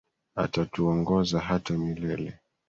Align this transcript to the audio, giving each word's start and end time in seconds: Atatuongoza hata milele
Atatuongoza 0.35 1.39
hata 1.39 1.73
milele 1.77 2.33